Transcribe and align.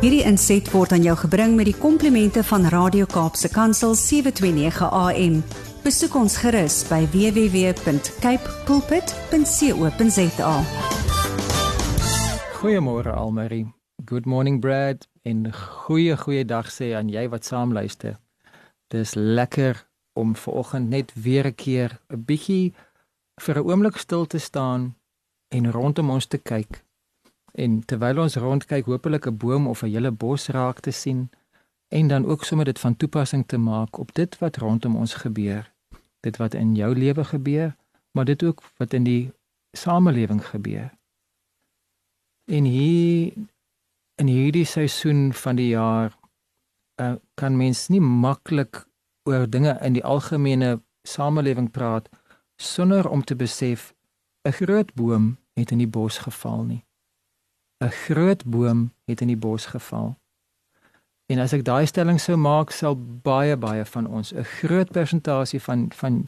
Hierdie 0.00 0.22
inset 0.24 0.64
word 0.72 0.94
aan 0.96 1.02
jou 1.04 1.12
gebring 1.26 1.58
met 1.58 1.66
die 1.68 1.76
komplimente 1.76 2.40
van 2.48 2.62
Radio 2.72 3.04
Kaapse 3.04 3.50
Kansel 3.52 3.92
729 3.92 4.88
AM. 4.96 5.34
Besoek 5.84 6.16
ons 6.16 6.38
gerus 6.40 6.78
by 6.88 7.02
www.cape 7.12 8.54
pulpit.co.za. 8.64 10.54
Goeiemôre 12.62 13.12
Almarie. 13.12 13.68
Good 14.08 14.24
morning 14.24 14.56
Brad 14.64 15.04
en 15.28 15.52
goeie 15.52 16.16
goeie 16.16 16.48
dag 16.48 16.72
sê 16.72 16.96
aan 16.96 17.12
jy 17.12 17.28
wat 17.28 17.44
saam 17.44 17.76
luister. 17.76 18.16
Dis 18.88 19.12
lekker 19.20 19.84
om 20.16 20.32
vanoggend 20.32 20.88
net 20.88 21.12
weer 21.12 21.44
'n 21.44 21.54
keer 21.54 22.00
'n 22.08 22.24
bietjie 22.24 22.72
vir 23.36 23.56
'n 23.60 23.68
oomblik 23.68 24.00
stil 24.00 24.24
te 24.24 24.38
staan 24.38 24.96
en 25.52 25.72
rondom 25.72 26.10
ons 26.10 26.26
te 26.26 26.38
kyk. 26.38 26.88
En 27.52 27.84
terwyl 27.84 28.18
ons 28.18 28.36
rondkyk, 28.36 28.84
hopelik 28.84 29.26
'n 29.26 29.36
boom 29.36 29.66
of 29.66 29.82
'n 29.82 29.92
hele 29.92 30.10
bos 30.10 30.48
raak 30.48 30.80
te 30.80 30.90
sien 30.90 31.30
en 31.88 32.08
dan 32.08 32.26
ook 32.26 32.44
sommer 32.44 32.64
dit 32.64 32.78
van 32.78 32.96
toepassing 32.96 33.46
te 33.46 33.58
maak 33.58 33.98
op 33.98 34.14
dit 34.14 34.38
wat 34.38 34.56
rondom 34.56 34.96
ons 34.96 35.14
gebeur. 35.14 35.72
Dit 36.20 36.36
wat 36.36 36.54
in 36.54 36.74
jou 36.74 36.94
lewe 36.94 37.24
gebeur, 37.24 37.76
maar 38.10 38.24
dit 38.24 38.42
ook 38.42 38.62
wat 38.76 38.92
in 38.92 39.04
die 39.04 39.32
samelewing 39.72 40.46
gebeur. 40.46 40.90
En 42.44 42.64
hier 42.64 43.32
in 44.14 44.26
hierdie 44.26 44.64
seisoen 44.64 45.32
van 45.32 45.56
die 45.56 45.68
jaar 45.68 46.18
uh, 47.00 47.14
kan 47.34 47.56
mens 47.56 47.88
nie 47.88 48.00
maklik 48.00 48.86
oor 49.24 49.50
dinge 49.50 49.78
in 49.80 49.92
die 49.92 50.04
algemene 50.04 50.82
samelewing 51.02 51.70
praat 51.70 52.08
sonder 52.56 53.08
om 53.08 53.24
te 53.24 53.36
besef 53.36 53.94
'n 54.42 54.52
groot 54.52 54.94
boom 54.94 55.38
het 55.54 55.70
in 55.70 55.78
die 55.78 55.88
bos 55.88 56.18
geval 56.18 56.62
nie. 56.64 56.84
'n 57.80 57.88
Groot 57.88 58.44
boom 58.44 58.92
het 59.04 59.20
in 59.20 59.26
die 59.26 59.36
bos 59.36 59.66
geval. 59.66 60.16
En 61.30 61.38
as 61.38 61.52
ek 61.52 61.64
daai 61.64 61.86
stelling 61.86 62.18
sou 62.20 62.36
maak, 62.36 62.72
sal 62.74 62.96
baie 62.98 63.56
baie 63.56 63.84
van 63.84 64.06
ons, 64.06 64.32
'n 64.34 64.44
groot 64.44 64.90
persentasie 64.90 65.60
van 65.62 65.92
van 65.94 66.24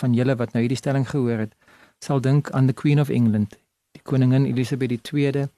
van 0.00 0.14
julle 0.14 0.36
wat 0.36 0.52
nou 0.52 0.60
hierdie 0.64 0.82
stelling 0.82 1.08
gehoor 1.08 1.38
het, 1.38 1.54
sal 1.98 2.20
dink 2.20 2.50
aan 2.50 2.66
the 2.66 2.72
Queen 2.72 3.00
of 3.00 3.08
England, 3.08 3.58
die 3.92 4.02
koningin 4.02 4.46
Elisabeth 4.46 5.12
II, 5.12 5.48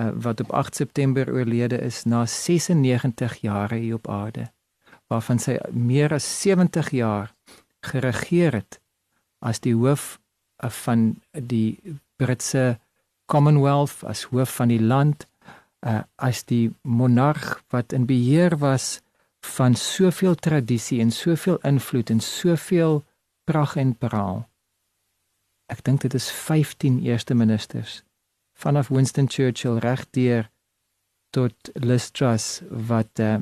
uh, 0.00 0.10
wat 0.14 0.40
op 0.40 0.52
8 0.52 0.74
September 0.74 1.32
oorlede 1.32 1.78
is 1.78 2.04
na 2.04 2.26
96 2.26 3.34
jare 3.40 3.76
hier 3.76 3.94
op 3.94 4.08
aarde, 4.08 4.50
waarvan 5.06 5.38
sy 5.38 5.58
meer 5.72 6.12
as 6.12 6.40
70 6.42 6.90
jaar 6.90 7.34
geregeer 7.80 8.52
het 8.52 8.80
as 9.38 9.60
die 9.60 9.74
hoof 9.74 10.20
uh, 10.64 10.70
van 10.70 11.20
die 11.32 11.78
Britse 12.16 12.78
Commonwealth 13.30 14.02
as 14.10 14.26
hoof 14.32 14.56
van 14.58 14.72
die 14.72 14.82
land 14.82 15.26
uh, 15.86 16.02
as 16.16 16.42
die 16.50 16.72
monarg 16.82 17.62
wat 17.70 17.94
in 17.96 18.06
beheer 18.08 18.56
was 18.58 18.98
van 19.54 19.74
soveel 19.78 20.34
tradisie 20.34 21.00
en 21.00 21.12
soveel 21.14 21.58
invloed 21.64 22.10
en 22.10 22.20
soveel 22.20 23.04
pragt 23.48 23.78
en 23.80 23.94
praal. 23.96 24.42
Ek 25.70 25.84
dink 25.86 26.02
dit 26.02 26.14
is 26.18 26.28
15 26.30 26.98
eerste 27.06 27.34
ministers 27.34 28.02
vanaf 28.60 28.90
Winston 28.92 29.28
Churchill 29.30 29.78
regdeur 29.80 30.50
tot 31.30 31.70
Liz 31.74 32.10
Truss 32.10 32.60
wat 32.68 33.22
uh, 33.22 33.38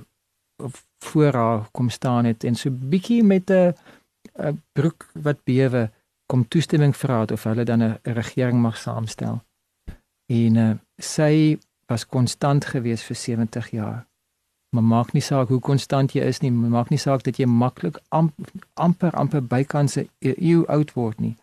voor 1.05 1.33
haar 1.35 1.69
kom 1.73 1.91
staan 1.91 2.29
het 2.29 2.45
en 2.45 2.55
so 2.55 2.71
bietjie 2.71 3.23
met 3.25 3.51
'n 3.51 3.75
'n 4.39 4.63
broek 4.73 5.11
wat 5.15 5.45
bewe 5.45 5.91
kom 6.27 6.49
toestemming 6.49 6.97
vra 6.97 7.25
of 7.33 7.45
hulle 7.45 7.65
dan 7.65 7.83
'n 7.83 7.99
regering 8.03 8.61
mag 8.61 8.77
saamstel. 8.77 9.48
En 10.29 10.57
uh, 10.57 10.75
sy 10.99 11.59
was 11.89 12.05
konstant 12.07 12.65
gewees 12.69 13.03
vir 13.03 13.17
70 13.17 13.71
jaar. 13.71 14.07
Maar 14.71 14.85
maak 14.85 15.13
nie 15.17 15.25
saak 15.25 15.49
hoe 15.49 15.61
konstant 15.65 16.13
jy 16.13 16.27
is 16.29 16.43
nie, 16.45 16.51
maak 16.53 16.91
nie 16.93 17.01
saak 17.01 17.25
dat 17.25 17.39
jy 17.41 17.47
maklik 17.49 17.97
amp, 18.13 18.35
amper 18.77 19.15
amper 19.17 19.41
bykans 19.41 19.97
'n 19.97 20.09
eeu 20.21 20.67
oud 20.69 20.93
word 20.93 21.21
nie. 21.21 21.37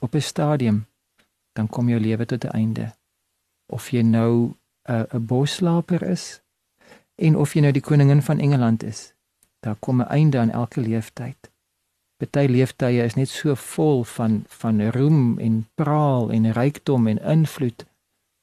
Op 0.00 0.14
'n 0.14 0.20
stadium 0.20 0.86
dan 1.52 1.68
kom 1.68 1.88
jou 1.88 2.00
lewe 2.00 2.26
tot 2.26 2.44
'n 2.44 2.54
einde. 2.54 2.94
Of 3.66 3.90
jy 3.90 4.02
nou 4.02 4.54
'n 4.86 4.94
uh, 4.94 5.04
'n 5.14 5.26
boslaper 5.26 6.02
is 6.02 6.40
en 7.14 7.36
of 7.36 7.54
jy 7.54 7.60
nou 7.60 7.72
die 7.72 7.82
koningin 7.82 8.22
van 8.22 8.38
Engeland 8.38 8.82
is, 8.82 9.14
daar 9.60 9.76
kom 9.78 10.00
'n 10.00 10.08
einde 10.08 10.38
aan 10.38 10.50
elke 10.50 10.80
leeftyd. 10.80 11.50
Party 12.16 12.46
leeftye 12.46 13.02
is 13.02 13.14
net 13.14 13.28
so 13.28 13.54
vol 13.54 14.04
van 14.04 14.44
van 14.48 14.90
roem 14.90 15.38
en 15.38 15.66
praal 15.74 16.30
en 16.30 16.52
rykdom 16.52 17.06
en 17.06 17.18
invloed 17.18 17.87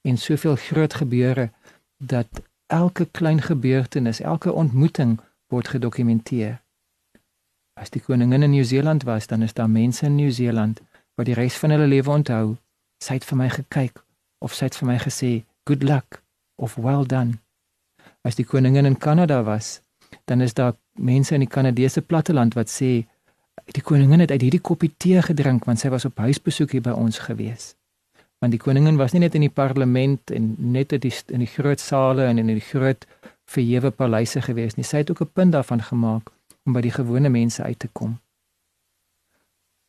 en 0.06 0.18
soveel 0.18 0.56
groot 0.56 0.94
gebeure 0.94 1.50
dat 1.98 2.28
elke 2.68 3.06
klein 3.12 3.42
gebeurtenis, 3.42 4.20
elke 4.20 4.54
ontmoeting 4.54 5.20
word 5.48 5.68
gedokumenteer. 5.68 6.62
As 7.74 7.90
die 7.90 8.02
koningin 8.02 8.44
in 8.44 8.50
Nieu-Seeland 8.50 9.04
was, 9.04 9.28
dan 9.28 9.42
is 9.42 9.54
daar 9.54 9.70
mense 9.70 10.06
in 10.06 10.16
Nieu-Seeland 10.16 10.82
wat 11.16 11.26
die 11.26 11.36
res 11.36 11.58
van 11.58 11.74
hulle 11.74 11.88
lewe 11.88 12.12
onthou. 12.12 12.56
Sy 13.04 13.18
het 13.18 13.26
vir 13.26 13.38
my 13.38 13.50
gekyk 13.50 14.02
of 14.46 14.54
sy 14.54 14.70
het 14.70 14.78
vir 14.78 14.90
my 14.92 14.98
gesê 15.02 15.32
good 15.66 15.84
luck 15.84 16.22
of 16.56 16.76
well 16.76 17.06
done. 17.06 17.40
As 18.22 18.38
die 18.38 18.46
koningin 18.46 18.86
in 18.86 18.98
Kanada 18.98 19.42
was, 19.44 19.82
dan 20.26 20.42
is 20.42 20.54
daar 20.54 20.76
mense 20.94 21.34
in 21.34 21.44
die 21.44 21.52
Kanadese 21.52 22.02
platteland 22.02 22.54
wat 22.54 22.70
sê 22.70 23.06
die 23.74 23.84
koningin 23.84 24.22
het 24.22 24.32
uit 24.32 24.42
hierdie 24.42 24.62
koppie 24.62 24.94
tee 24.98 25.22
gedrink 25.22 25.66
want 25.66 25.82
sy 25.82 25.90
was 25.90 26.06
op 26.06 26.22
huisbesoek 26.22 26.78
hier 26.78 26.86
by 26.86 26.94
ons 26.94 27.20
gewees 27.26 27.74
want 28.46 28.54
die 28.54 28.62
koningin 28.62 29.00
was 29.02 29.14
nie 29.16 29.24
net 29.24 29.34
in 29.34 29.42
die 29.42 29.54
parlement 29.54 30.30
en 30.32 30.52
net 30.72 30.94
in 30.94 31.02
die 31.02 31.14
in 31.34 31.42
die 31.42 31.50
groot 31.50 31.82
sale 31.82 32.28
en 32.30 32.38
in 32.38 32.52
die 32.52 32.62
groot 32.62 33.08
verhewe 33.50 33.90
paleise 33.90 34.42
gewees 34.46 34.78
nie. 34.78 34.86
Sy 34.86 35.02
het 35.02 35.10
ook 35.10 35.22
'n 35.22 35.34
punt 35.34 35.52
daarvan 35.52 35.82
gemaak 35.82 36.30
om 36.66 36.74
by 36.74 36.82
die 36.82 36.92
gewone 36.92 37.30
mense 37.30 37.64
uit 37.64 37.80
te 37.80 37.90
kom. 37.92 38.20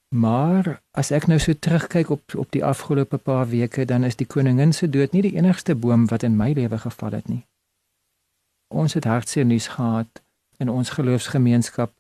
Maar 0.08 0.80
as 0.90 1.10
ek 1.10 1.26
nou 1.26 1.38
so 1.38 1.52
terugkyk 1.52 2.10
op 2.10 2.34
op 2.34 2.50
die 2.50 2.64
afgelope 2.64 3.16
paar 3.16 3.48
weke, 3.48 3.84
dan 3.84 4.04
is 4.04 4.16
die 4.16 4.26
koningin 4.26 4.72
se 4.72 4.88
dood 4.88 5.12
nie 5.12 5.22
die 5.22 5.36
enigste 5.36 5.74
boom 5.74 6.08
wat 6.08 6.22
in 6.22 6.36
my 6.36 6.52
lewe 6.52 6.78
geval 6.78 7.10
het 7.10 7.28
nie. 7.28 7.44
Ons 8.68 8.94
het 8.94 9.04
hartseer 9.04 9.44
nuus 9.44 9.68
gehad 9.68 10.22
in 10.56 10.68
ons 10.68 10.90
geloofsgemeenskap. 10.90 11.92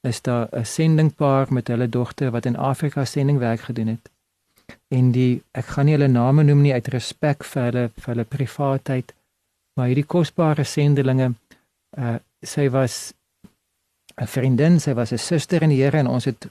Is 0.00 0.22
daar 0.22 0.48
'n 0.52 0.64
sendingpaar 0.64 1.52
met 1.52 1.68
hulle 1.68 1.88
dogter 1.88 2.30
wat 2.30 2.46
in 2.46 2.56
Afrika 2.56 3.04
sendingwerk 3.04 3.60
gedoen 3.60 3.86
het? 3.86 4.10
En 4.88 5.12
die 5.12 5.42
ek 5.52 5.74
gaan 5.74 5.88
nie 5.88 5.96
hulle 5.96 6.08
name 6.08 6.44
noem 6.44 6.62
nie 6.62 6.72
uit 6.72 6.88
respek 6.94 7.44
vir 7.44 7.68
hulle 7.68 7.84
vir 7.94 8.14
hulle 8.14 8.24
privaatheid 8.36 9.14
maar 9.76 9.90
hierdie 9.90 10.08
kosbare 10.16 10.64
sendelinge 10.64 11.34
uh 11.98 12.16
sy 12.46 12.68
was 12.70 13.14
'n 14.20 14.26
vriendin 14.26 14.78
sy 14.80 14.92
was 14.94 15.12
'n 15.12 15.18
suster 15.18 15.62
in 15.62 15.70
die 15.74 15.82
Here 15.82 15.98
en 15.98 16.06
ons 16.06 16.24
het 16.24 16.46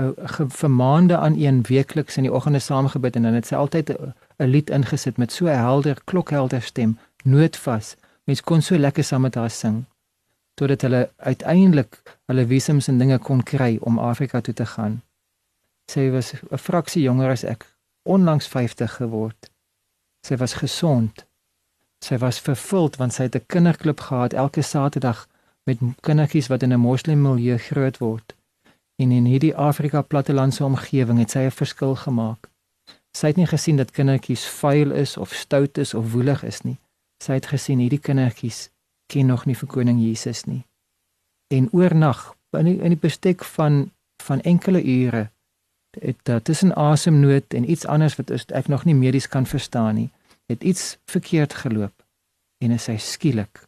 uh, 0.00 0.12
vir 0.60 0.70
maande 0.70 1.16
aan 1.16 1.38
een 1.40 1.62
weekliks 1.62 2.16
in 2.16 2.28
die 2.28 2.32
oggende 2.32 2.58
saamgebid 2.58 3.16
en 3.16 3.22
dan 3.22 3.34
het 3.34 3.46
sy 3.46 3.54
altyd 3.54 3.90
'n 3.96 4.50
lied 4.54 4.70
ingesit 4.70 5.16
met 5.16 5.32
so 5.32 5.46
'n 5.46 5.62
helder 5.66 5.96
klokhelder 6.04 6.62
stem 6.62 6.98
noodvas. 7.24 7.96
Mens 8.24 8.40
kon 8.40 8.62
so 8.62 8.78
lekker 8.78 9.04
saam 9.04 9.20
met 9.20 9.34
haar 9.34 9.50
sing 9.50 9.84
totdat 10.54 10.82
hulle 10.82 11.10
uiteindelik 11.16 12.02
hulle 12.26 12.46
visums 12.46 12.88
en 12.88 12.98
dinge 12.98 13.18
kon 13.18 13.42
kry 13.42 13.78
om 13.80 13.98
Afrika 13.98 14.40
toe 14.40 14.54
te 14.54 14.66
gaan 14.66 15.02
Sy 15.90 16.10
was 16.10 16.32
'n 16.34 16.58
fraksie 16.58 17.02
jonger 17.02 17.30
as 17.30 17.44
ek, 17.44 17.76
onlangs 18.02 18.46
50 18.46 18.96
geword. 18.96 19.50
Sy 20.26 20.36
was 20.36 20.54
gesond. 20.54 21.26
Sy 22.04 22.18
was 22.18 22.40
vervuld 22.40 22.96
want 22.96 23.12
sy 23.12 23.22
het 23.22 23.36
'n 23.36 23.46
kinderklub 23.46 24.00
gehad 24.00 24.32
elke 24.32 24.62
Saterdag 24.62 25.28
met 25.64 25.78
kindertjies 26.00 26.48
wat 26.48 26.62
in 26.62 26.72
'n 26.72 26.80
moslim 26.80 27.22
milieu 27.22 27.58
groot 27.58 27.98
word. 27.98 28.34
En 28.96 29.10
in 29.10 29.24
hierdie 29.24 29.56
Afrika 29.56 30.02
plattelandse 30.02 30.64
omgewing 30.64 31.18
het 31.18 31.30
sy 31.30 31.38
'n 31.38 31.50
verskil 31.50 31.94
gemaak. 31.94 32.50
Sy 33.16 33.26
het 33.26 33.36
nie 33.36 33.46
gesien 33.46 33.76
dat 33.76 33.90
kindertjies 33.90 34.44
vuil 34.46 34.90
is 34.90 35.16
of 35.16 35.32
stout 35.32 35.78
is 35.78 35.94
of 35.94 36.12
woelig 36.12 36.42
is 36.44 36.60
nie. 36.62 36.78
Sy 37.24 37.32
het 37.32 37.46
gesien 37.46 37.78
hierdie 37.78 38.00
kindertjies 38.00 38.70
ken 39.06 39.26
nog 39.26 39.46
nie 39.46 39.56
vir 39.56 39.68
koning 39.68 40.00
Jesus 40.00 40.44
nie. 40.44 40.66
En 41.48 41.68
oornag 41.72 42.34
in 42.50 42.64
die, 42.64 42.78
in 42.80 42.88
die 42.88 43.00
bestek 43.00 43.44
van 43.44 43.90
van 44.22 44.40
enkele 44.40 44.82
ure 44.84 45.30
het 46.00 46.28
uh, 46.28 46.36
tussen 46.36 46.74
asemnood 46.74 47.54
en 47.54 47.70
iets 47.70 47.86
anders 47.86 48.16
wat 48.16 48.30
ek 48.30 48.68
nog 48.68 48.84
nie 48.84 48.94
medies 48.94 49.28
kan 49.28 49.46
verstaan 49.46 49.94
nie, 49.94 50.10
het 50.46 50.62
iets 50.62 50.98
verkeerd 51.04 51.54
geloop 51.54 52.04
en 52.58 52.70
is 52.70 52.86
hy 52.86 52.96
skielik 52.96 53.66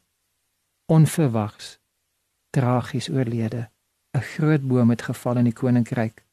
onverwags 0.89 1.77
tragies 2.51 3.11
oorlede. 3.11 3.69
'n 4.17 4.21
Groot 4.21 4.69
boom 4.69 4.91
het 4.91 5.03
geval 5.03 5.37
in 5.37 5.45
die 5.45 5.53
koninkryk. 5.53 6.25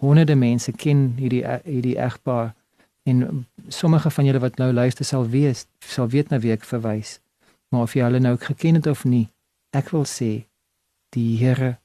Honderde 0.00 0.34
mense 0.34 0.72
ken 0.72 1.14
hierdie 1.16 1.44
hierdie 1.64 1.96
egpaar 1.98 2.54
en 3.02 3.46
sommige 3.68 4.10
van 4.10 4.24
julle 4.24 4.38
wat 4.38 4.56
nou 4.56 4.72
luister 4.72 5.04
sal 5.04 5.28
weet 5.28 5.66
sal 5.78 6.08
weet 6.08 6.28
na 6.28 6.38
wie 6.38 6.52
ek 6.52 6.64
verwys. 6.64 7.20
Maar 7.68 7.80
of 7.80 7.94
jy 7.94 8.02
hulle 8.02 8.20
nou 8.20 8.36
geken 8.36 8.74
het 8.74 8.86
of 8.86 9.04
nie, 9.04 9.28
ek 9.70 9.90
wil 9.90 10.04
sê 10.04 10.46
die 11.16 11.38
Here 11.40 11.78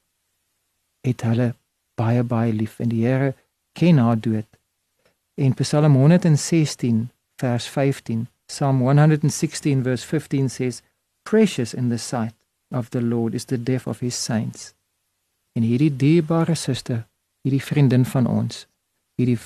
het 1.00 1.22
hulle 1.22 1.54
baie 1.94 2.22
baie 2.22 2.52
lief 2.52 2.78
en 2.80 2.88
die 2.88 3.06
Here 3.06 3.34
ken 3.72 3.98
haar 3.98 4.20
dood. 4.20 4.48
En 5.34 5.54
Psalm 5.54 5.94
116 5.94 7.08
vers 7.36 7.68
15 7.68 8.28
Psalm 8.52 8.80
116 8.80 9.82
verse 9.82 10.04
15 10.04 10.50
says, 10.50 10.82
"Precious 11.22 11.74
in 11.74 11.88
the 11.88 11.98
sight 11.98 12.34
of 12.70 12.90
the 12.90 13.00
Lord 13.00 13.34
is 13.34 13.44
the 13.44 13.62
death 13.62 13.86
of 13.86 14.00
his 14.00 14.24
saints." 14.24 14.74
En 15.52 15.62
hierdie 15.62 15.96
dierbare 15.96 16.54
suster, 16.54 17.06
hierdie 17.40 17.62
vriendin 17.62 18.04
van 18.04 18.26
ons, 18.26 18.66
hierdie 19.14 19.38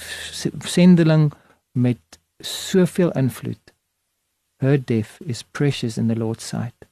sendeling 0.66 1.32
met 1.72 2.18
soveel 2.38 3.12
invloed. 3.12 3.72
Her 4.56 4.84
death 4.84 5.20
is 5.24 5.42
precious 5.42 5.96
in 5.96 6.08
the 6.08 6.16
Lord's 6.16 6.48
sight. 6.48 6.86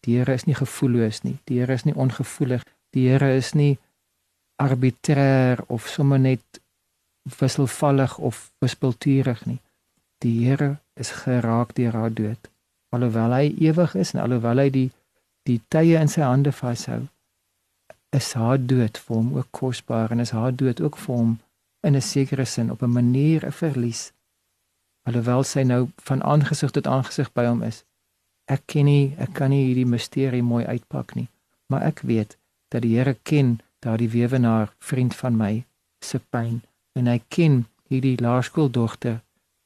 Die 0.00 0.16
Here 0.16 0.32
is 0.32 0.44
nie 0.44 0.54
gevoelloos 0.54 1.22
nie. 1.22 1.38
Die 1.44 1.58
Here 1.58 1.72
is 1.72 1.84
nie 1.84 1.94
ongevoelig. 1.94 2.64
Die 2.90 3.08
Here 3.08 3.36
is 3.36 3.52
nie 3.52 3.78
arbitrêr 4.60 5.64
of 5.66 5.88
sommer 5.88 6.20
net 6.20 6.60
wisselvallig 7.38 8.18
of 8.18 8.50
wispelturig 8.58 9.44
nie. 9.46 9.60
Die 10.20 10.44
Here 10.44 10.76
is 10.94 11.10
geraak 11.22 11.74
deur 11.74 11.96
haar 11.96 12.12
dood. 12.12 12.50
Alhoewel 12.92 13.32
hy 13.32 13.46
ewig 13.70 13.94
is 13.94 14.12
en 14.14 14.20
alhoewel 14.24 14.64
hy 14.64 14.70
die 14.74 14.88
die 15.48 15.60
tye 15.72 15.96
in 15.96 16.10
sy 16.12 16.20
hande 16.20 16.52
vashou, 16.52 17.06
is 18.12 18.32
haar 18.36 18.58
dood 18.60 18.98
vir 19.00 19.16
hom 19.16 19.30
ook 19.38 19.48
kosbaar 19.56 20.12
en 20.12 20.20
is 20.20 20.34
haar 20.36 20.52
dood 20.52 20.82
ook 20.84 20.98
vir 21.00 21.16
hom 21.16 21.30
in 21.86 21.96
'n 21.96 22.04
sekere 22.04 22.44
sin 22.44 22.70
op 22.70 22.82
'n 22.82 22.92
manier 22.92 23.46
'n 23.46 23.52
verlies. 23.52 24.12
Alhoewel 25.08 25.42
sy 25.44 25.62
nou 25.62 25.88
van 25.96 26.22
aangesig 26.22 26.70
tot 26.70 26.86
aangesig 26.86 27.32
by 27.32 27.44
hom 27.46 27.62
is. 27.62 27.84
Ek 28.44 28.62
ken 28.66 28.84
nie, 28.84 29.14
ek 29.18 29.32
kan 29.32 29.50
nie 29.50 29.64
hierdie 29.66 29.86
misterie 29.86 30.42
mooi 30.42 30.64
uitpak 30.66 31.14
nie, 31.14 31.28
maar 31.66 31.82
ek 31.82 32.00
weet 32.00 32.36
dat 32.68 32.82
die 32.82 32.96
Here 32.96 33.16
ken 33.22 33.60
daardie 33.84 34.10
wewenaar 34.10 34.72
vriend 34.78 35.16
van 35.16 35.36
my 35.36 35.64
se 36.04 36.18
pyn 36.18 36.60
en 36.98 37.06
hy 37.06 37.18
ken 37.28 37.64
hierdie 37.88 38.16
laerskooldogter 38.20 39.20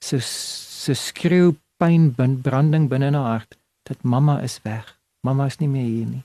se 0.04 0.20
se 0.20 0.94
skreeu 0.94 1.54
pyn 1.80 2.12
branding 2.42 2.88
binne 2.88 3.10
in 3.12 3.18
haar 3.18 3.30
hart 3.30 3.58
dat 3.84 4.02
mamma 4.02 4.40
is 4.40 4.60
weg. 4.62 4.98
Mamma 5.20 5.46
is 5.46 5.58
nie 5.58 5.68
meer 5.68 5.88
hier 5.88 6.06
nie. 6.06 6.24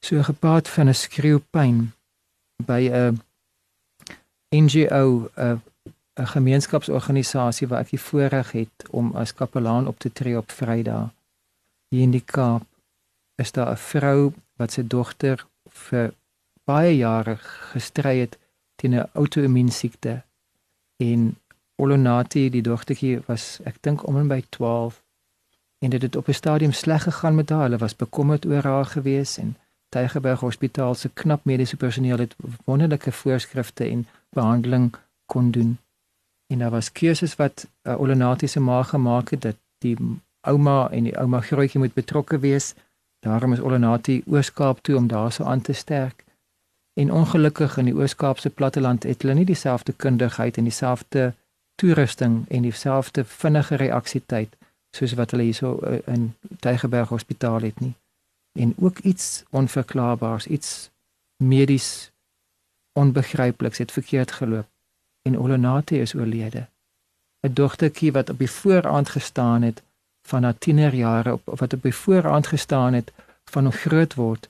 So 0.00 0.22
gepaard 0.22 0.68
van 0.68 0.88
'n 0.88 0.94
skreeu 0.94 1.38
pyn 1.50 1.92
by 2.66 2.82
'n 2.90 3.20
NGO 4.54 5.30
'n 5.36 5.60
'n 6.16 6.26
gemeenskapsorganisasie 6.26 7.68
waar 7.68 7.80
ek 7.80 7.90
die 7.90 8.00
voorreg 8.08 8.52
het 8.52 8.88
om 8.90 9.12
as 9.16 9.34
kapelaan 9.34 9.86
op 9.86 9.98
te 9.98 10.12
tree 10.12 10.38
op 10.38 10.50
Vrydag 10.50 11.10
hier 11.88 12.02
in 12.02 12.10
die 12.10 12.24
Kaap 12.24 12.64
is 13.42 13.52
daar 13.52 13.70
'n 13.72 13.76
vrou 13.90 14.32
wat 14.56 14.72
sy 14.72 14.82
dogter 14.86 15.46
vir 15.88 16.12
baie 16.66 16.96
jare 16.96 17.36
gestry 17.72 18.18
het 18.18 18.38
teen 18.76 18.94
'n 18.94 19.08
outoimmuun 19.12 19.68
siekte. 19.68 20.22
En 20.96 21.36
Olonati 21.76 22.50
die 22.50 22.62
dogtertjie 22.62 23.20
was 23.26 23.60
ek 23.64 23.76
dink 23.80 24.06
om 24.06 24.16
en 24.16 24.28
by 24.28 24.42
12 24.48 25.02
en 25.78 25.90
dit 25.90 26.02
het 26.02 26.16
op 26.16 26.28
'n 26.28 26.40
stadium 26.42 26.72
sleg 26.72 27.02
gegaan 27.02 27.34
met 27.34 27.50
haar. 27.50 27.62
Hulle 27.62 27.78
was 27.78 27.96
bekommerd 27.96 28.46
oor 28.46 28.62
haar 28.62 28.84
gewees 28.84 29.38
en 29.38 29.56
Tygerberg 29.88 30.40
Hospitaal 30.40 30.94
se 30.94 31.08
knap 31.08 31.44
mediese 31.44 31.76
personeel 31.76 32.18
het 32.18 32.36
wonderlike 32.64 33.12
voorskrifte 33.12 33.84
en 33.84 34.06
behandeling 34.30 34.94
kon 35.26 35.50
doen. 35.50 35.78
En 36.46 36.58
daar 36.58 36.70
was 36.70 36.92
keuses 36.92 37.36
wat 37.36 37.68
uh, 37.82 38.00
Olonati 38.00 38.46
se 38.48 38.60
ma 38.60 38.82
gemaak 38.82 39.30
het 39.30 39.42
dat 39.42 39.56
die 39.78 39.96
ouma 40.40 40.90
en 40.90 41.04
die 41.04 41.18
ouma 41.18 41.40
grootjie 41.40 41.80
moet 41.80 41.94
betrokke 41.94 42.38
wees 42.38 42.74
Daarom 43.26 43.52
is 43.52 43.60
Olenati 43.60 44.22
Ooskaap 44.26 44.78
toe 44.78 44.96
om 44.96 45.06
daarso 45.06 45.44
aan 45.44 45.60
te 45.60 45.72
sterk. 45.72 46.24
En 46.94 47.12
ongelukkig 47.12 47.76
in 47.76 47.84
die 47.84 47.94
Ooskaapse 47.94 48.50
platteland 48.50 49.02
het 49.02 49.22
hulle 49.22 49.34
nie 49.34 49.44
dieselfde 49.44 49.92
kundigheid 49.92 50.56
en 50.56 50.64
dieselfde 50.64 51.34
toerusting 51.74 52.44
en 52.48 52.62
dieselfde 52.62 53.24
vinnige 53.24 53.74
reaksietyd 53.74 54.54
soos 54.96 55.14
wat 55.18 55.34
hulle 55.34 55.42
hierso 55.42 55.78
eh, 55.78 55.98
in 56.14 56.34
Tygerberg 56.60 57.08
Hospitaal 57.08 57.66
het 57.66 57.80
nie. 57.80 57.94
En 58.52 58.74
ook 58.78 58.98
iets 58.98 59.42
onverklaarbaars, 59.50 60.46
iets 60.46 60.90
medies 61.42 62.12
onbegrypliks 62.92 63.78
het 63.78 63.92
verkeerd 63.92 64.32
geloop 64.32 64.70
en 65.22 65.38
Olenati 65.38 66.00
is 66.00 66.14
oorlede. 66.14 66.66
'n 67.42 67.52
Dogtertjie 67.52 68.12
wat 68.12 68.30
op 68.30 68.38
die 68.38 68.50
vooraand 68.50 69.08
gestaan 69.08 69.62
het 69.62 69.82
van 70.26 70.42
haar 70.42 70.58
tienerjare 70.58 71.32
op 71.32 71.58
wat 71.60 71.72
op 71.72 71.82
die 71.82 71.94
voorhand 71.94 72.46
gestaan 72.46 72.92
het 72.94 73.12
van 73.50 73.66
'n 73.66 73.72
groot 73.72 74.14
word 74.14 74.48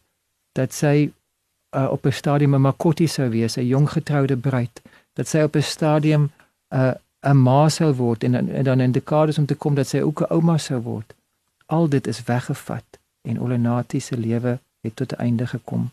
dat 0.52 0.72
sy 0.72 1.10
uh, 1.76 1.90
op 1.90 2.06
'n 2.06 2.12
stadium 2.12 2.54
'n 2.54 2.60
makotti 2.60 3.06
sou 3.06 3.28
wees, 3.30 3.56
'n 3.56 3.66
jong 3.66 3.90
getroude 3.90 4.36
bruid, 4.36 4.82
dat 5.12 5.28
sy 5.28 5.38
op 5.38 5.56
'n 5.56 5.62
stadium 5.62 6.22
'n 6.68 6.76
uh, 6.76 6.92
'n 7.20 7.42
ma 7.42 7.68
sou 7.68 7.94
word 7.94 8.24
en, 8.24 8.34
en 8.34 8.64
dan 8.64 8.80
in 8.80 8.92
dekades 8.92 9.38
om 9.38 9.46
te 9.46 9.54
kom 9.54 9.74
dat 9.74 9.86
sy 9.86 10.00
ook 10.00 10.20
'n 10.20 10.32
ouma 10.32 10.58
sou 10.58 10.80
word. 10.80 11.14
Al 11.66 11.88
dit 11.88 12.06
is 12.06 12.22
weggevat 12.22 12.98
en 13.22 13.40
Olenati 13.40 14.00
se 14.00 14.16
lewe 14.16 14.58
het 14.80 14.96
tot 14.96 15.12
'n 15.12 15.20
einde 15.20 15.46
gekom. 15.46 15.90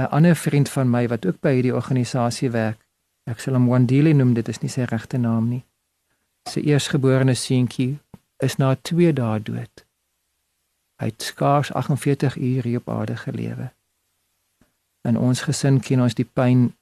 'n 0.00 0.10
Ander 0.10 0.36
vriend 0.36 0.68
van 0.68 0.90
my 0.90 1.08
wat 1.08 1.26
ook 1.26 1.40
by 1.40 1.52
hierdie 1.54 1.74
organisasie 1.74 2.50
werk, 2.50 2.78
ek 3.24 3.40
sal 3.40 3.54
hom 3.54 3.66
Wandile 3.66 4.12
noem, 4.12 4.34
dit 4.34 4.48
is 4.48 4.58
nie 4.58 4.70
sy 4.70 4.82
regte 4.82 5.16
naam 5.16 5.48
nie. 5.48 5.64
Sy 6.50 6.60
eersgeborene 6.60 7.34
seentjie 7.34 7.98
is 8.42 8.56
na 8.58 8.74
2 8.74 9.12
dae 9.12 9.40
dood. 9.42 9.84
Hy 10.98 11.10
het 11.10 11.22
skaars 11.22 11.72
48 11.72 12.36
uur 12.36 12.62
hier 12.62 12.78
op 12.78 12.88
aarde 12.88 13.16
gelewe. 13.16 13.70
In 15.08 15.18
ons 15.18 15.42
gesin 15.42 15.80
ken 15.80 16.02
ons 16.02 16.14
die 16.14 16.26
pyn 16.26 16.72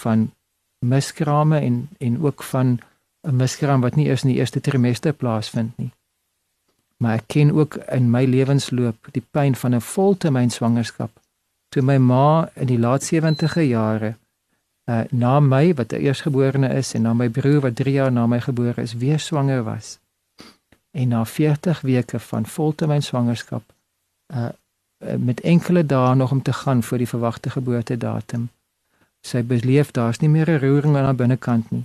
van 0.00 0.30
miskrame 0.78 1.60
en 1.60 1.88
en 1.98 2.22
ook 2.22 2.42
van 2.42 2.78
'n 3.22 3.36
miskraam 3.36 3.80
wat 3.80 3.94
nie 3.94 4.06
eers 4.06 4.22
in 4.22 4.30
die 4.30 4.38
eerste 4.38 4.60
trimester 4.60 5.12
plaasvind 5.12 5.76
nie. 5.76 5.92
Maar 6.96 7.14
ek 7.14 7.26
ken 7.26 7.52
ook 7.52 7.74
in 7.74 8.10
my 8.10 8.24
lewensloop 8.24 9.08
die 9.12 9.26
pyn 9.30 9.54
van 9.54 9.74
'n 9.74 9.80
voltermyn 9.80 10.50
swangerskap. 10.50 11.10
Toe 11.68 11.82
my 11.82 11.96
ma 11.96 12.50
in 12.54 12.66
die 12.66 12.78
laat 12.78 13.02
70e 13.02 13.60
jare 13.60 14.16
uh, 14.88 15.00
na 15.10 15.40
my 15.40 15.74
wat 15.74 15.92
'n 15.92 16.00
eersgeborene 16.00 16.68
is 16.68 16.94
en 16.94 17.02
na 17.02 17.14
my 17.14 17.28
broer 17.28 17.60
wat 17.60 17.76
3 17.76 17.92
jaar 17.92 18.12
na 18.12 18.26
my 18.26 18.40
gebore 18.40 18.82
is, 18.82 18.94
weer 18.94 19.18
swanger 19.18 19.62
was 19.62 19.98
en 20.90 21.08
na 21.08 21.24
40 21.24 21.80
weke 21.80 22.18
van 22.18 22.46
voltermyn 22.46 23.02
swangerskap 23.02 23.62
uh 24.34 24.48
met 25.18 25.40
enkele 25.40 25.86
dae 25.86 26.14
nog 26.14 26.30
om 26.30 26.42
te 26.42 26.52
gaan 26.52 26.82
voor 26.82 26.98
die 26.98 27.08
verwagte 27.08 27.50
geboortedatum. 27.50 28.48
Sy 29.20 29.42
beleef 29.42 29.90
daar's 29.90 30.18
nie 30.18 30.28
meer 30.28 30.50
'n 30.50 30.58
roering 30.58 30.96
aan 30.96 31.04
haar 31.04 31.14
binnekant 31.14 31.70
nie. 31.70 31.84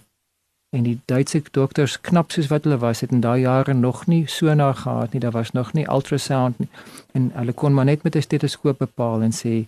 En 0.69 0.83
die 0.83 0.99
Duitse 1.05 1.41
dokters 1.51 2.01
knap 2.01 2.31
soos 2.31 2.47
wat 2.47 2.63
hulle 2.63 2.77
was, 2.77 2.99
het 2.99 3.11
in 3.11 3.19
daai 3.19 3.41
jare 3.41 3.73
nog 3.73 4.05
nie 4.05 4.27
so 4.27 4.53
na 4.53 4.73
gehad 4.73 5.11
nie. 5.11 5.19
Daar 5.19 5.31
was 5.31 5.51
nog 5.51 5.73
nie 5.73 5.89
ultrasound 5.89 6.59
nie. 6.59 6.69
En 7.11 7.31
hulle 7.33 7.53
kon 7.53 7.73
maar 7.73 7.85
net 7.85 8.03
met 8.03 8.15
'n 8.15 8.21
stetoskoop 8.21 8.77
bepaal 8.77 9.21
en 9.21 9.31
sê 9.31 9.67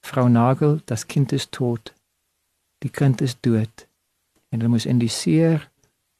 Frau 0.00 0.28
Nagel, 0.28 0.80
das 0.84 1.06
Kind 1.06 1.32
ist 1.32 1.50
tot. 1.50 1.92
Die 2.80 2.90
kind 2.90 3.20
is 3.20 3.36
dood. 3.40 3.86
En 4.48 4.58
hulle 4.58 4.72
moes 4.72 4.86
indiseer 4.86 5.68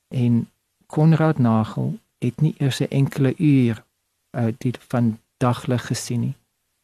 en 0.09 0.49
Konrad 0.87 1.39
Nagel 1.39 1.99
het 2.19 2.41
nie 2.41 2.55
eers 2.59 2.81
'n 2.81 2.91
enkele 2.91 3.35
uur 3.37 3.85
uit 4.31 4.61
die 4.61 4.75
van 4.89 5.19
daglig 5.37 5.87
gesien 5.87 6.21
nie. 6.21 6.35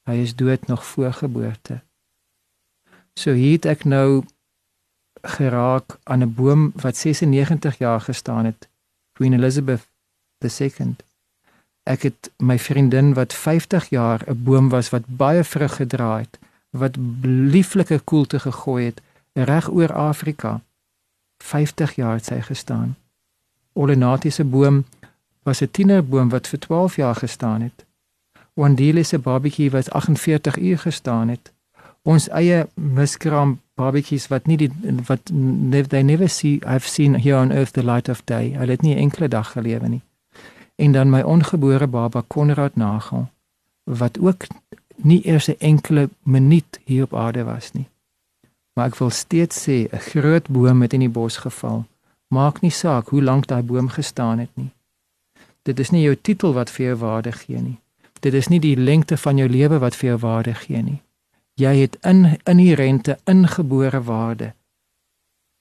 Hy 0.09 0.16
is 0.23 0.35
dood 0.35 0.66
nog 0.66 0.87
voor 0.87 1.12
geboorte. 1.12 1.80
So 3.14 3.33
hier 3.33 3.52
het 3.52 3.64
ek 3.64 3.85
nou 3.85 4.25
geraak 5.23 5.99
aan 6.02 6.23
'n 6.23 6.35
boom 6.35 6.73
wat 6.75 6.97
96 6.97 7.78
jaar 7.78 8.00
gestaan 8.00 8.45
het, 8.45 8.68
Queen 9.12 9.33
Elizabeth 9.33 9.87
II. 10.38 10.97
Ek 11.83 12.02
het 12.02 12.30
my 12.38 12.59
vriendin 12.59 13.14
wat 13.14 13.33
50 13.33 13.88
jaar 13.88 14.23
'n 14.28 14.42
boom 14.42 14.68
was 14.68 14.90
wat 14.90 15.06
baie 15.06 15.45
vrug 15.45 15.76
gedra 15.76 16.18
het, 16.18 16.38
wat 16.71 16.97
lieflike 17.23 17.99
koelte 17.99 18.40
gegooi 18.40 18.85
het 18.85 19.00
reg 19.45 19.71
oor 19.71 19.93
Afrika. 19.93 20.61
50 21.38 21.95
jaar 21.95 22.14
het 22.14 22.25
sy 22.25 22.40
gestaan. 22.40 22.97
Olenatiese 23.73 24.45
boom 24.45 24.85
was 25.43 25.61
'n 25.61 25.71
tienerboom 25.71 26.28
wat 26.28 26.49
vir 26.49 26.59
12 26.59 26.97
jaar 26.97 27.14
gestaan 27.14 27.61
het. 27.61 27.85
Wandile 28.52 29.02
se 29.02 29.19
babatjie 29.19 29.71
wat 29.71 29.90
48 29.90 30.59
uur 30.59 30.78
gestaan 30.78 31.28
het. 31.28 31.52
Ons 32.02 32.28
eie 32.28 32.69
miskraam 32.75 33.61
babatjies 33.75 34.26
wat 34.26 34.47
nie 34.47 34.57
die 34.57 34.71
wat 35.07 35.31
they 35.88 36.02
never 36.02 36.28
see 36.28 36.61
I've 36.66 36.88
seen 36.88 37.21
here 37.21 37.40
on 37.40 37.52
earth 37.52 37.73
the 37.73 37.85
light 37.85 38.09
of 38.09 38.25
day. 38.25 38.50
Hulle 38.50 38.71
het 38.71 38.83
nie 38.83 38.97
enkele 38.97 39.28
dag 39.28 39.52
gelewe 39.52 39.88
nie. 39.88 40.00
En 40.75 40.93
dan 40.93 41.11
my 41.11 41.21
ongebore 41.21 41.87
baba 41.87 42.23
Konrad 42.26 42.76
Nagel 42.76 43.28
wat 43.85 44.19
ook 44.19 44.47
nie 44.97 45.26
eers 45.26 45.49
'n 45.49 45.55
enkele 45.59 46.09
minuut 46.23 46.81
hier 46.85 47.02
op 47.02 47.14
aarde 47.14 47.45
was 47.45 47.73
nie. 47.73 47.88
Maar 48.76 48.90
ek 48.92 48.99
wil 49.00 49.11
steeds 49.11 49.56
sê 49.64 49.88
'n 49.88 50.04
groot 50.12 50.49
boom 50.49 50.83
het 50.83 50.92
in 50.92 51.00
die 51.00 51.14
bos 51.18 51.37
geval. 51.37 51.87
Maak 52.28 52.61
nie 52.61 52.71
saak 52.71 53.09
hoe 53.09 53.23
lank 53.23 53.47
daai 53.47 53.62
boom 53.62 53.88
gestaan 53.88 54.38
het 54.38 54.50
nie. 54.54 54.71
Dit 55.62 55.78
is 55.78 55.90
nie 55.90 56.02
jou 56.02 56.16
titel 56.16 56.52
wat 56.52 56.71
vir 56.71 56.87
jou 56.87 56.97
waarde 56.97 57.33
gee 57.33 57.61
nie. 57.61 57.78
Dit 58.21 58.35
is 58.35 58.49
nie 58.49 58.61
die 58.61 58.76
lengte 58.76 59.16
van 59.16 59.37
jou 59.37 59.49
lewe 59.49 59.78
wat 59.78 59.97
vir 59.97 60.09
jou 60.09 60.18
waarde 60.18 60.54
gee 60.54 60.83
nie. 60.83 61.02
Jy 61.54 61.76
het 61.76 61.97
in 62.02 62.38
inherente 62.45 63.18
ingebore 63.25 64.02
waarde. 64.02 64.52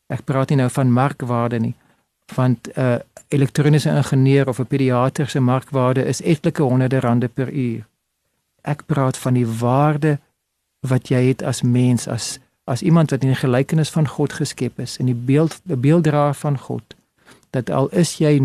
Ek 0.08 0.24
praat 0.24 0.50
nie 0.50 0.58
nou 0.58 0.70
van 0.70 0.92
markwaarde 0.92 1.60
nie. 1.60 1.76
Want 2.36 2.68
'n 2.68 2.80
uh, 2.80 2.96
elektroniese 3.28 3.90
ingenieur 3.90 4.48
of 4.48 4.60
'n 4.60 4.68
pediater 4.68 5.30
se 5.30 5.40
markwaarde 5.40 6.06
is 6.06 6.22
etlike 6.22 6.62
honderde 6.62 7.00
rande 7.00 7.28
per 7.28 7.54
uur. 7.54 7.88
Ek 8.62 8.86
praat 8.86 9.18
van 9.18 9.34
die 9.34 9.48
waarde 9.48 10.20
wat 10.80 11.08
jy 11.08 11.28
het 11.28 11.44
as 11.44 11.62
mens 11.62 12.08
as 12.08 12.40
as 12.66 12.82
iemand 12.82 13.14
wat 13.14 13.22
in 13.24 13.34
die 13.34 13.42
gelykenis 13.42 13.90
van 13.94 14.08
God 14.08 14.34
geskep 14.34 14.80
is 14.80 14.98
in 14.98 15.06
die 15.06 15.18
beeld 15.18 15.60
beelddraer 15.64 16.34
van 16.34 16.60
God 16.60 16.96
dat 17.56 17.70
al 17.70 17.90
is 17.90 18.18
jy 18.20 18.36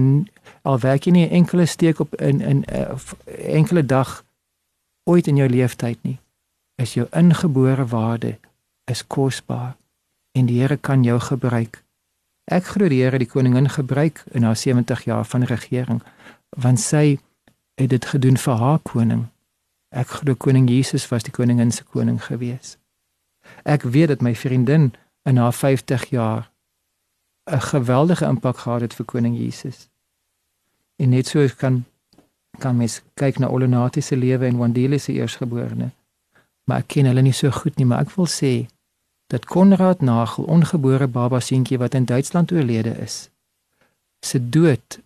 al 0.63 0.79
werk 0.79 1.05
jy 1.05 1.13
nie 1.13 1.27
'n 1.27 1.37
enkele 1.43 1.67
steek 1.67 2.01
op 2.01 2.15
in 2.15 2.41
in 2.41 2.65
'n 2.65 2.65
uh, 2.73 2.97
enkele 3.57 3.87
dag 3.87 4.25
ooit 5.05 5.27
in 5.27 5.37
jou 5.37 5.49
lewenstyd 5.49 5.99
nie 6.03 6.19
is 6.77 6.95
jou 6.95 7.07
ingebore 7.11 7.87
waarde 7.87 8.39
is 8.85 9.07
kosbaar 9.07 9.77
en 10.33 10.47
die 10.47 10.61
Here 10.61 10.77
kan 10.77 11.03
jou 11.05 11.19
gebruik. 11.21 11.83
Ek 12.51 12.65
glo 12.75 12.89
die 12.89 13.03
Here 13.03 13.19
die 13.19 13.29
koningin 13.29 13.69
gebruik 13.71 14.25
in 14.33 14.43
haar 14.43 14.57
70 14.57 15.05
jaar 15.05 15.25
van 15.25 15.43
regering 15.43 16.03
want 16.57 16.81
sy 16.81 17.19
het 17.79 17.91
dit 17.91 18.05
gedoen 18.05 18.37
vir 18.37 18.57
haar 18.59 18.81
koning. 18.83 19.27
Ek 19.95 20.09
glo 20.21 20.35
koning 20.35 20.69
Jesus 20.71 21.07
was 21.09 21.23
die 21.27 21.33
koningin 21.35 21.71
se 21.71 21.85
koning 21.85 22.19
gewees. 22.25 22.77
Ek 23.63 23.83
weet 23.83 24.09
dat 24.09 24.21
my 24.21 24.35
vriendin 24.35 24.93
in 25.23 25.37
haar 25.37 25.53
50 25.53 26.05
jaar 26.11 26.51
'n 27.45 27.61
geweldige 27.61 28.25
impak 28.25 28.59
gehad 28.59 28.81
het 28.81 28.95
vir 28.95 29.05
koning 29.05 29.39
Jesus. 29.39 29.89
En 30.97 31.09
net 31.09 31.27
so 31.27 31.49
kan 31.57 31.85
kan 32.59 32.77
mens 32.77 33.03
kyk 33.15 33.39
na 33.39 33.49
Olonati 33.49 34.01
se 34.01 34.17
lewe 34.17 34.47
en 34.47 34.57
Wandile 34.57 34.99
se 34.99 35.13
eersgeborene. 35.13 35.91
Maar 36.65 36.79
ek 36.79 36.87
ken 36.87 37.05
hulle 37.05 37.23
nie 37.23 37.33
so 37.33 37.51
goed 37.51 37.77
nie, 37.77 37.87
maar 37.87 38.01
ek 38.01 38.11
wil 38.11 38.27
sê 38.27 38.67
dat 39.27 39.45
Konrad 39.45 40.01
Nagel 40.01 40.45
ongebore 40.45 41.07
baba 41.07 41.41
seentjie 41.41 41.79
wat 41.79 41.95
in 41.95 42.05
Duitsland 42.05 42.53
oorlede 42.53 42.99
is. 42.99 43.31
Se 44.21 44.49
dood 44.49 45.01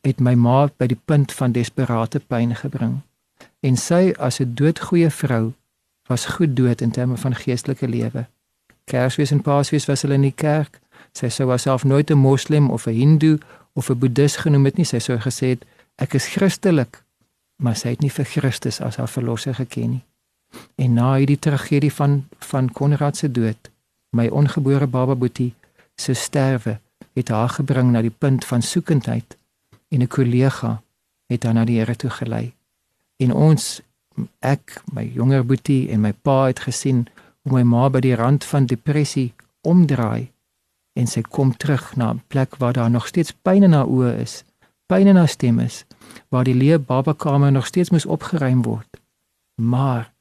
het 0.00 0.20
my 0.20 0.34
ma 0.34 0.68
by 0.76 0.86
die 0.86 1.00
punt 1.04 1.32
van 1.32 1.52
desperate 1.52 2.20
pyn 2.20 2.54
gebring. 2.54 3.00
En 3.60 3.76
sy 3.76 4.14
as 4.18 4.40
'n 4.40 4.54
doodgoeie 4.54 5.10
vrou 5.10 5.52
was 6.08 6.26
goed 6.26 6.56
dood 6.56 6.80
in 6.80 6.90
terme 6.90 7.16
van 7.16 7.34
geestelike 7.34 7.88
lewe. 7.88 8.26
Kersfees 8.84 9.30
en 9.30 9.42
Paasfees 9.42 9.86
was 9.86 10.02
hulle 10.02 10.14
in 10.14 10.26
die 10.26 10.34
kerk. 10.34 10.80
Sy 11.12 11.28
sou 11.28 11.48
haarself 11.48 11.84
nooit 11.84 12.10
'n 12.10 12.18
moslim 12.18 12.70
of 12.70 12.86
'n 12.86 12.94
hindoe 12.94 13.38
of 13.72 13.90
'n 13.90 13.98
boeddhis 13.98 14.36
genoem 14.36 14.64
het 14.64 14.76
nie. 14.76 14.84
Sy 14.84 14.98
sou 14.98 15.18
gesê 15.18 15.46
het 15.46 15.64
ek 15.96 16.14
is 16.14 16.26
Christelik, 16.26 17.02
maar 17.56 17.76
sy 17.76 17.88
het 17.88 18.00
nie 18.00 18.10
vir 18.10 18.24
Christus 18.24 18.80
as 18.80 18.96
haar 18.96 19.08
verlosser 19.08 19.54
geken 19.54 19.90
nie. 19.90 20.04
En 20.74 20.92
na 20.92 21.14
hierdie 21.14 21.38
tragedie 21.38 21.92
van 21.92 22.28
van 22.38 22.72
Konrad 22.72 23.16
se 23.16 23.30
dood, 23.30 23.70
my 24.10 24.28
ongebore 24.28 24.86
baba 24.86 25.14
Boetie 25.14 25.54
se 25.96 26.14
sterwe, 26.14 26.78
het 27.12 27.28
haar 27.28 27.48
gebring 27.48 27.92
na 27.92 28.02
die 28.02 28.14
punt 28.18 28.44
van 28.44 28.62
soekendheid 28.62 29.36
en 29.88 30.02
'n 30.02 30.08
kollega 30.08 30.82
het 31.26 31.42
haar 31.42 31.54
na 31.54 31.64
die 31.64 31.78
Here 31.78 31.96
toe 31.96 32.10
gelei. 32.10 32.52
En 33.16 33.32
ons 33.32 33.80
ek, 34.40 34.82
my 34.92 35.04
jonger 35.14 35.44
Boetie 35.46 35.90
en 35.90 36.00
my 36.00 36.12
pa 36.12 36.46
het 36.50 36.64
gesien 36.66 37.06
hoe 37.42 37.58
my 37.58 37.62
ma 37.62 37.88
by 37.90 38.00
die 38.04 38.14
rand 38.18 38.44
van 38.44 38.66
depressie 38.70 39.32
omdraai 39.62 40.30
en 40.98 41.08
sy 41.08 41.22
kom 41.22 41.52
terug 41.56 41.96
na 41.96 42.12
'n 42.12 42.22
plek 42.28 42.56
waar 42.56 42.72
daar 42.72 42.90
nog 42.90 43.06
steeds 43.06 43.32
pyn 43.32 43.62
in 43.62 43.72
haar 43.72 43.88
oë 43.88 44.20
is, 44.20 44.44
pyn 44.86 45.06
in 45.06 45.16
haar 45.16 45.28
stem 45.28 45.58
is, 45.58 45.84
waar 46.28 46.44
die 46.44 46.54
leë 46.54 46.78
babakamer 46.78 47.52
nog 47.52 47.66
steeds 47.66 47.90
moet 47.90 48.06
opgeruim 48.06 48.62
word. 48.62 49.00
Maar 49.54 50.12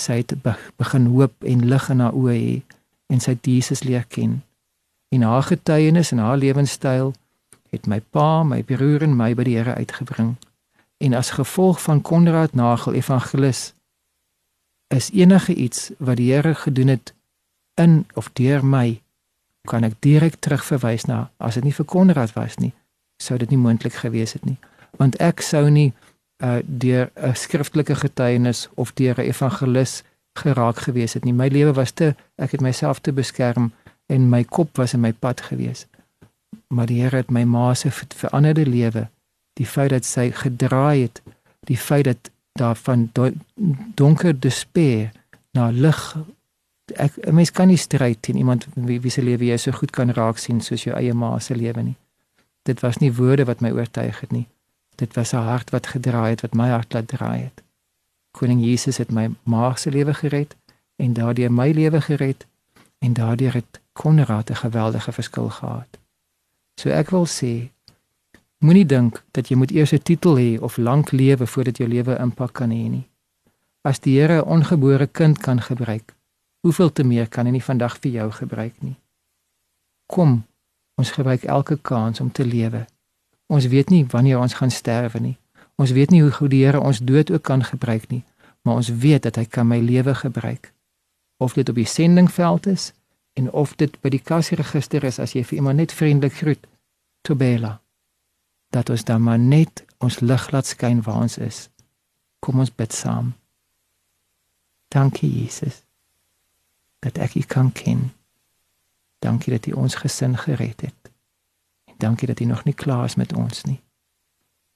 sy 0.00 0.12
het 0.12 0.34
begin 0.76 1.06
hoop 1.06 1.44
en 1.44 1.68
lig 1.68 1.88
in 1.90 2.00
haar 2.00 2.12
oë 2.14 2.32
hê 2.32 2.62
en 3.06 3.20
sy 3.20 3.30
het 3.30 3.46
Jesus 3.46 3.82
leer 3.82 4.04
ken. 4.08 4.42
En 5.08 5.22
haar 5.22 5.42
getuienis 5.42 6.12
en 6.12 6.18
haar 6.18 6.36
lewenstyl 6.36 7.14
het 7.70 7.86
my 7.86 8.00
pa, 8.00 8.42
my 8.42 8.62
broer 8.62 9.02
en 9.02 9.16
my 9.16 9.34
by 9.34 9.44
die 9.44 9.56
Here 9.56 9.74
uitgebring. 9.74 10.36
En 10.96 11.14
as 11.14 11.30
gevolg 11.30 11.82
van 11.82 12.00
Konrad 12.02 12.54
Nagel 12.54 12.92
evangelis 12.92 13.74
is 14.88 15.10
enige 15.10 15.54
iets 15.54 15.90
wat 15.98 16.16
die 16.16 16.32
Here 16.32 16.54
gedoen 16.54 16.88
het 16.88 17.14
in 17.74 18.06
of 18.14 18.30
deur 18.32 18.64
my 18.64 19.02
kan 19.66 19.84
ek 19.84 19.98
direk 20.00 20.38
terugverwys 20.40 21.04
na 21.10 21.30
as 21.36 21.58
dit 21.58 21.66
nie 21.66 21.74
vir 21.74 21.84
Konrad 21.84 22.32
was 22.38 22.56
nie, 22.62 22.72
sou 23.22 23.38
dit 23.38 23.50
nie 23.50 23.60
moontlik 23.60 23.98
gewees 23.98 24.36
het 24.38 24.44
nie. 24.46 24.56
Want 24.96 25.18
ek 25.20 25.42
sou 25.44 25.66
nie 25.70 25.92
uh 26.44 26.60
deur 26.64 27.10
'n 27.16 27.34
skriftelike 27.34 27.94
getuienis 27.94 28.68
of 28.74 28.92
deur 28.92 29.18
'n 29.18 29.28
evangelis 29.28 30.02
geraak 30.38 30.78
gewees 30.78 31.12
het 31.12 31.24
nie. 31.24 31.32
My 31.32 31.48
lewe 31.48 31.72
was 31.72 31.90
te 31.90 32.14
ek 32.36 32.50
het 32.50 32.60
myself 32.60 33.00
te 33.00 33.12
beskerm 33.12 33.72
en 34.06 34.28
my 34.28 34.44
kop 34.44 34.76
was 34.76 34.92
in 34.92 35.00
my 35.00 35.12
pad 35.12 35.40
gewees. 35.40 35.86
Maar 36.68 36.86
die 36.86 37.02
Here 37.02 37.16
het 37.16 37.30
my 37.30 37.44
ma 37.44 37.74
se 37.74 37.90
veranderde 37.90 38.66
lewe, 38.66 39.08
die 39.56 39.66
feit 39.66 39.90
dat 39.90 40.04
sy 40.04 40.30
gedraai 40.30 41.02
het, 41.06 41.22
die 41.66 41.78
feit 41.78 42.04
dat 42.04 42.30
daar 42.56 42.76
van 42.76 43.10
donker 43.94 44.40
despair 44.40 45.12
na 45.52 45.70
lig 45.70 46.16
ek 46.94 47.12
'n 47.26 47.34
mens 47.34 47.50
kan 47.50 47.66
nie 47.68 47.76
stryd 47.76 48.22
teen 48.22 48.36
iemand 48.36 48.66
wie, 48.74 49.00
wie 49.00 49.10
se 49.10 49.22
lewe 49.22 49.44
jy 49.44 49.56
so 49.56 49.72
goed 49.72 49.90
kan 49.90 50.10
raak 50.10 50.38
sien 50.38 50.60
soos 50.60 50.84
jou 50.84 50.94
eie 50.96 51.14
ma 51.14 51.38
se 51.38 51.54
lewe 51.54 51.82
nie. 51.82 51.96
Dit 52.62 52.80
was 52.80 52.96
nie 52.96 53.12
woorde 53.12 53.44
wat 53.44 53.60
my 53.60 53.70
oortuig 53.70 54.20
het 54.20 54.32
nie. 54.32 54.46
Dit 54.94 55.14
was 55.14 55.32
'n 55.32 55.36
hart 55.36 55.70
wat 55.70 55.86
gedraai 55.86 56.30
het, 56.30 56.40
wat 56.40 56.54
my 56.54 56.68
hart 56.68 56.92
laat 56.92 57.08
draai 57.08 57.40
het. 57.40 57.62
Koning 58.30 58.64
Jesus 58.64 58.96
het 58.96 59.10
my 59.10 59.30
ma 59.42 59.74
se 59.76 59.90
lewe 59.90 60.14
gered 60.14 60.56
en 60.96 61.12
daardeur 61.12 61.52
my 61.52 61.70
lewe 61.70 62.00
gered 62.00 62.46
en 62.98 63.12
daardeur 63.12 63.52
het 63.52 63.80
Konrad 63.92 64.50
'n 64.50 64.54
geweldige 64.54 65.12
verskil 65.12 65.48
gehad. 65.48 65.98
So 66.80 66.88
ek 66.88 67.10
wil 67.10 67.26
sê 67.26 67.70
moenie 68.66 68.86
dink 68.86 69.22
dat 69.36 69.48
jy 69.48 69.56
moet 69.56 69.70
eers 69.70 69.92
'n 69.92 70.02
titel 70.02 70.36
hê 70.36 70.58
of 70.60 70.76
lank 70.76 71.12
lewe 71.12 71.46
voordat 71.46 71.78
jou 71.78 71.88
lewe 71.88 72.18
impak 72.18 72.52
kan 72.52 72.70
hê 72.70 72.88
nie. 72.90 73.06
As 73.82 74.00
die 74.00 74.18
Here 74.18 74.42
'n 74.42 74.48
ongebore 74.48 75.06
kind 75.06 75.38
kan 75.38 75.60
gebruik, 75.60 76.14
hoeveel 76.60 76.92
te 76.92 77.04
meer 77.04 77.28
kan 77.28 77.46
hy 77.46 77.52
nie 77.52 77.62
vandag 77.70 77.98
vir 78.00 78.10
jou 78.10 78.30
gebruik 78.32 78.82
nie. 78.82 78.96
Kom, 80.06 80.44
ons 80.94 81.10
gebruik 81.10 81.44
elke 81.44 81.78
kans 81.82 82.20
om 82.20 82.32
te 82.32 82.44
lewe 82.44 82.86
Ons 83.46 83.66
weet 83.66 83.88
nie 83.88 84.04
wanneer 84.10 84.38
ons 84.38 84.54
gaan 84.54 84.70
sterwe 84.70 85.20
nie. 85.20 85.36
Ons 85.76 85.90
weet 85.90 86.10
nie 86.10 86.22
hoe 86.22 86.32
goed 86.32 86.50
die 86.50 86.64
Here 86.64 86.80
ons 86.80 86.98
dood 86.98 87.30
ook 87.30 87.42
kan 87.42 87.62
gebruik 87.64 88.08
nie, 88.10 88.24
maar 88.62 88.74
ons 88.74 88.88
weet 88.88 89.22
dat 89.22 89.36
hy 89.36 89.44
kan 89.44 89.66
my 89.66 89.78
lewe 89.78 90.14
gebruik. 90.14 90.72
Of 91.38 91.54
dit 91.54 91.68
op 91.68 91.74
die 91.74 91.86
sendingveld 91.86 92.66
is 92.66 92.92
en 93.32 93.52
of 93.52 93.76
dit 93.76 94.00
by 94.00 94.10
die 94.10 94.22
kasregister 94.22 95.04
is 95.04 95.20
as 95.22 95.36
jy 95.36 95.44
vir 95.44 95.60
iemand 95.60 95.78
net 95.78 95.92
vriendelik 95.92 96.34
groet, 96.40 96.66
Tobela. 97.22 97.76
Dat 98.70 98.90
ons 98.90 99.04
dan 99.04 99.22
maar 99.22 99.38
net 99.38 99.84
ons 99.98 100.20
lig 100.20 100.50
laat 100.50 100.66
skyn 100.66 101.02
waar 101.02 101.22
ons 101.26 101.38
is. 101.38 101.68
Kom 102.38 102.58
ons 102.58 102.74
bid 102.74 102.92
saam. 102.92 103.34
Dankie 104.88 105.30
Jesus 105.42 105.82
dat 106.98 107.18
ek 107.22 107.34
U 107.34 107.42
kan 107.46 107.72
ken. 107.72 108.10
Dankie 109.22 109.52
dat 109.52 109.66
U 109.66 109.72
ons 109.72 109.94
gesin 109.94 110.36
gered 110.38 110.80
het. 110.80 111.10
Dankie 111.96 112.26
dat 112.26 112.40
U 112.40 112.44
nog 112.44 112.64
nie 112.64 112.74
klaar 112.74 113.04
is 113.04 113.14
met 113.14 113.32
ons 113.32 113.62
nie. 113.64 113.80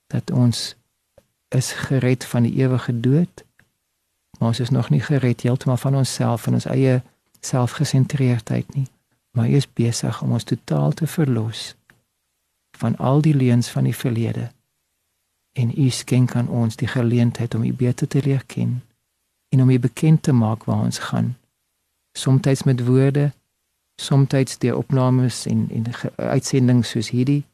Dat 0.07 0.31
ons 0.31 0.77
is 1.49 1.73
gered 1.73 2.25
van 2.25 2.47
die 2.47 2.55
ewige 2.63 3.01
dood. 3.01 3.45
Maar 4.39 4.49
ons 4.49 4.61
is 4.61 4.71
nog 4.71 4.91
nie 4.91 5.01
gered 5.01 5.43
heeltemal 5.43 5.77
van 5.77 5.97
onsself 5.97 6.47
en 6.47 6.55
ons 6.61 6.69
eie 6.71 7.03
selfgesentreerdheid 7.41 8.75
nie. 8.75 8.87
Maar 9.31 9.49
U 9.49 9.59
is 9.59 9.73
besig 9.73 10.23
om 10.23 10.33
ons 10.33 10.45
totaal 10.45 10.93
te 10.93 11.07
verlos 11.07 11.75
van 12.81 12.97
al 12.97 13.21
die 13.21 13.35
leuns 13.35 13.69
van 13.69 13.85
die 13.85 13.97
verlede. 13.97 14.51
En 15.53 15.73
U 15.77 15.89
skenk 15.91 16.35
aan 16.35 16.49
ons 16.49 16.77
die 16.77 16.89
geleentheid 16.89 17.55
om 17.55 17.65
U 17.65 17.73
beter 17.73 18.09
te 18.09 18.23
leer 18.25 18.45
ken 18.47 18.81
en 19.49 19.63
om 19.63 19.71
U 19.71 19.79
bekend 19.79 20.23
te 20.23 20.33
maak 20.33 20.65
waar 20.65 20.85
ons 20.89 20.99
gaan. 21.11 21.37
Somstyds 22.19 22.63
met 22.63 22.85
woorde, 22.87 23.33
soms 24.01 24.59
deur 24.59 24.77
opnames 24.77 25.47
en 25.47 25.69
en 25.71 25.85
uitsendings 26.17 26.91
soos 26.91 27.11
hierdie 27.11 27.45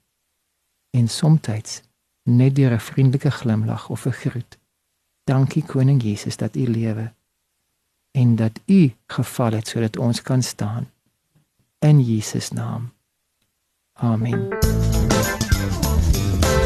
en 0.91 1.09
soms 1.09 1.83
net 2.23 2.55
deur 2.55 2.73
'n 2.73 2.81
vriendelike 2.81 3.31
glimlag 3.31 3.89
of 3.89 4.07
'n 4.07 4.19
groet. 4.23 4.59
Dankie 5.25 5.65
koning 5.65 6.03
Jesus 6.03 6.37
dat 6.37 6.57
u 6.57 6.67
lewe 6.67 7.13
en 8.11 8.37
dat 8.37 8.61
u 8.67 8.93
geval 9.07 9.53
het 9.53 9.69
sodat 9.69 9.97
ons 9.97 10.23
kan 10.23 10.43
staan 10.43 10.91
in 11.79 12.01
Jesus 12.01 12.51
naam. 12.51 12.93
Amen. 13.93 14.49